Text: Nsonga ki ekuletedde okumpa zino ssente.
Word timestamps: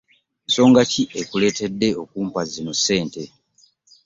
Nsonga 0.47 0.81
ki 0.91 1.03
ekuletedde 1.21 1.89
okumpa 2.01 2.41
zino 2.51 2.71
ssente. 2.77 3.23